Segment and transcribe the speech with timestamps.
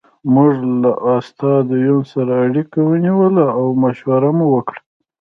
[0.33, 4.79] موږ له استاد یون سره اړیکه ونیوله او مشوره مو وکړه